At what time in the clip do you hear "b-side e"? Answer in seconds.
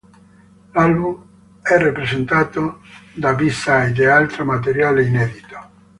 3.35-4.07